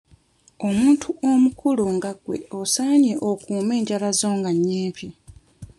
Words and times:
Omuntu 0.67 1.07
omukulu 1.31 1.83
nga 1.95 2.11
gwe 2.23 2.37
osaanye 2.59 3.13
okuume 3.29 3.73
enjala 3.79 4.09
zo 4.19 4.29
nga 4.37 4.51
nnyimpi. 4.55 5.07